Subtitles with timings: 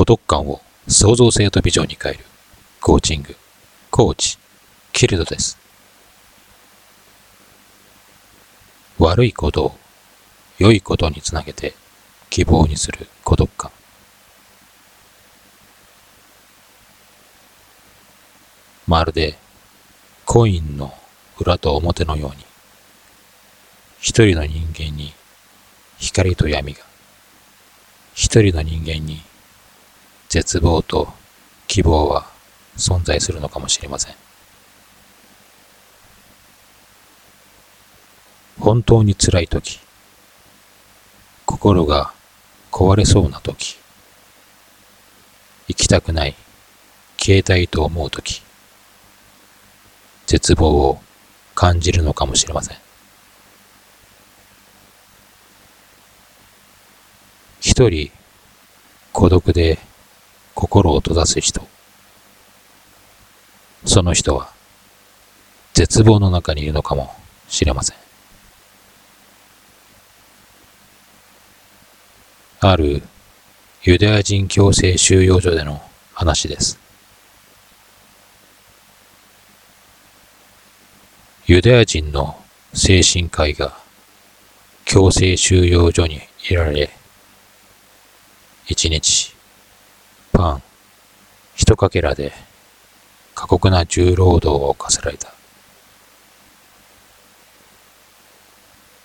[0.00, 2.24] 孤独感を創造性とビジョンに変える
[2.80, 3.36] コーチング、
[3.90, 4.38] コーチ、
[4.94, 5.58] キルドです。
[8.98, 9.74] 悪いことを
[10.58, 11.74] 良いことにつなげて
[12.30, 13.70] 希望にする孤独感。
[18.86, 19.36] まるで
[20.24, 20.94] コインの
[21.38, 22.36] 裏と表のように
[24.00, 25.12] 一人の人間に
[25.98, 26.80] 光と闇が
[28.14, 29.20] 一人の人間に
[30.30, 31.12] 絶望と
[31.66, 32.30] 希望は
[32.76, 34.14] 存在するのかもしれません。
[38.60, 39.80] 本当に辛い時、
[41.46, 42.12] 心が
[42.70, 43.76] 壊れそうな時、
[45.66, 46.36] 行きたくない、
[47.18, 48.40] 消えたいと思う時、
[50.28, 51.00] 絶望を
[51.56, 52.76] 感じるのかもしれません。
[57.60, 58.12] 一人
[59.12, 59.89] 孤独で
[60.60, 61.66] 心を閉ざす人。
[63.86, 64.52] その人は
[65.72, 67.14] 絶望の中にいるのかも
[67.48, 67.96] しれません。
[72.60, 73.02] ある
[73.84, 75.80] ユダヤ人強制収容所での
[76.12, 76.78] 話です。
[81.46, 82.38] ユダヤ人の
[82.74, 83.74] 精神科医が
[84.84, 86.90] 強制収容所にいられ、
[88.66, 89.34] 一日、
[90.40, 90.62] パン、
[91.54, 92.32] 一かけらで
[93.34, 95.34] 過酷な重労働を課せられた。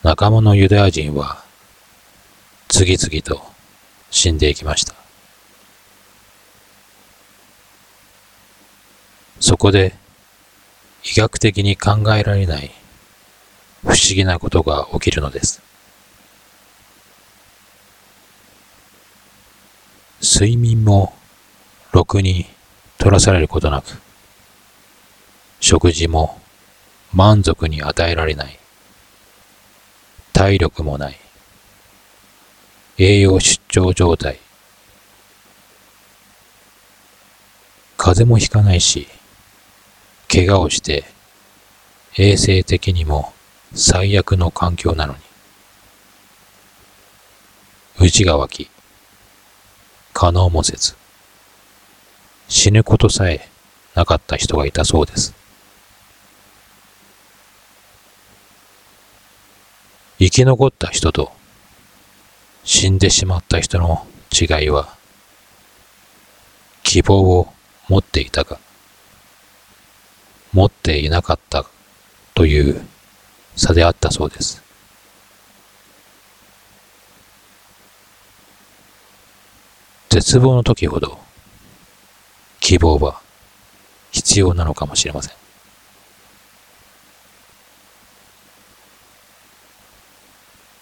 [0.01, 1.43] 仲間のユダヤ人は
[2.69, 3.45] 次々と
[4.11, 4.95] 死んでいきました。
[9.41, 9.93] そこで
[11.03, 12.71] 医学的に考えられない
[13.81, 15.61] 不思議なことが起きるのです。
[20.21, 21.13] 睡眠も
[21.95, 22.45] ろくに
[22.97, 23.85] 取らされることなく、
[25.61, 26.41] 食事も
[27.13, 28.59] 満足に与えられない、
[30.33, 31.17] 体力もない、
[32.97, 34.39] 栄養失調状態。
[37.95, 39.07] 風邪もひかないし、
[40.27, 41.05] 怪我をして
[42.17, 43.31] 衛生的にも
[43.73, 45.19] 最悪の環境なのに。
[47.97, 48.69] 内が湧き、
[50.11, 50.97] 可能もせず、
[52.47, 53.49] 死ぬことさえ
[53.95, 55.33] なかった人がいたそうです。
[60.19, 61.31] 生き残った人と
[62.63, 64.95] 死んでしまった人の違いは、
[66.83, 67.53] 希望を
[67.89, 68.59] 持っていたか、
[70.53, 71.65] 持っていなかった
[72.33, 72.85] という
[73.55, 74.63] 差であったそうです。
[80.09, 81.24] 絶望の時ほど
[82.65, 83.21] 希望は
[84.11, 85.35] 必要なのかもしれません。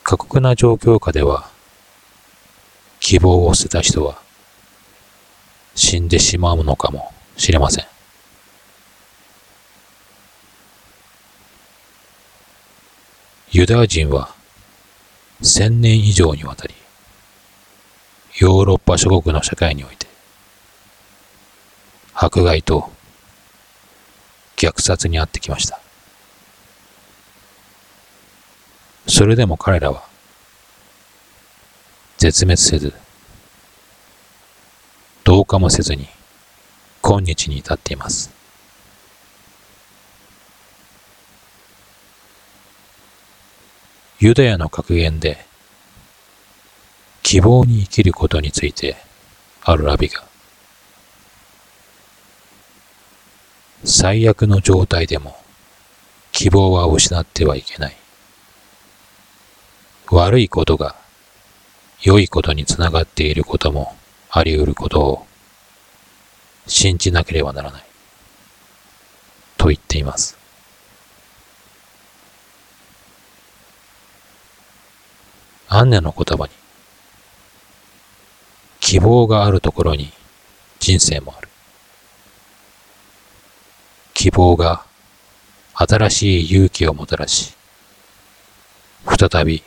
[0.01, 1.49] 過酷な状況下では
[3.01, 4.17] 希望を捨てた人は
[5.75, 7.85] 死んでしまうのかもしれません。
[13.51, 14.33] ユダヤ人は
[15.41, 16.75] 千年以上にわたり
[18.37, 20.02] ヨーロッパ諸国の社会において
[22.13, 22.91] 迫害と
[24.55, 25.79] 虐殺にあってきました。
[29.07, 30.03] それでも彼らは
[32.17, 32.93] 絶滅せず、
[35.25, 36.07] 同化もせずに、
[37.01, 38.31] 今日に至っています。
[44.19, 45.45] ユダヤの格言で、
[47.23, 48.95] 希望に生きることについて、
[49.61, 50.23] あるラビが、
[53.95, 55.37] 最悪の状態でも、
[56.31, 57.95] 希望は失ってはいけない。
[60.09, 60.95] 悪いことが
[62.01, 63.95] 良いことにつながっていることも
[64.31, 65.27] あり得ることを
[66.65, 67.83] 信じなければならない。
[69.57, 70.39] と言っています。
[75.69, 76.51] アンネの言葉に、
[78.79, 80.11] 希望があるところに
[80.79, 81.52] 人生もある。
[84.23, 84.85] 希望が
[85.73, 87.53] 新しい勇気をもたらし、
[89.05, 89.61] 再び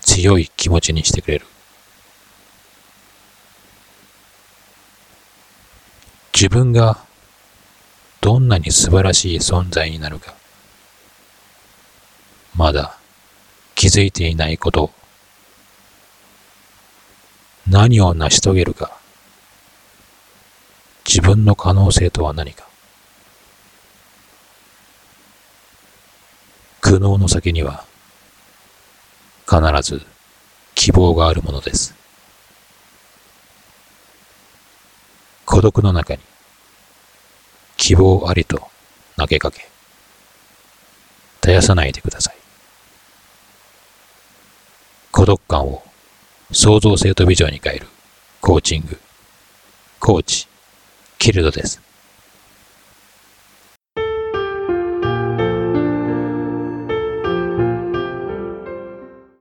[0.00, 1.46] 強い気持ちにしてくれる。
[6.32, 7.04] 自分が
[8.22, 10.32] どんなに素晴らしい存在になるか、
[12.56, 12.96] まだ
[13.74, 14.90] 気づいていないこと、
[17.68, 18.96] 何を成し遂げるか
[21.06, 22.66] 自分の可能性とは何か
[26.84, 27.86] 苦悩の先には
[29.48, 30.04] 必ず
[30.74, 31.94] 希望があるものです。
[35.46, 36.20] 孤独の中に
[37.78, 38.68] 希望ありと
[39.16, 39.66] 投げかけ、
[41.40, 42.36] 絶やさないでください。
[45.10, 45.82] 孤独感を
[46.52, 47.86] 創造性とビジョンに変える
[48.42, 49.00] コーチング、
[50.00, 50.46] コーチ、
[51.18, 51.80] キルドです。